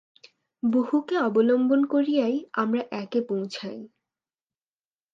বহুকে 0.63 1.15
অবলম্বন 1.19 1.81
করিয়াই 1.85 2.35
আমরা 2.53 2.81
একে 2.93 3.19
পৌঁছাই। 3.21 3.79